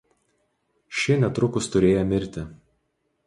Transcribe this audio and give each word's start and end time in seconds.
Šie 1.01 1.17
netrukus 1.25 1.69
turėję 1.75 2.01
mirti. 2.13 2.47